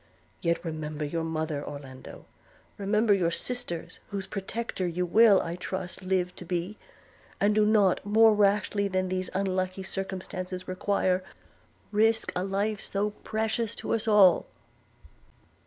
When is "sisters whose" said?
3.29-4.25